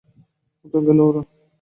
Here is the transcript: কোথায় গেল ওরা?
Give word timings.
কোথায় 0.61 0.83
গেল 0.87 0.99
ওরা? 1.07 1.21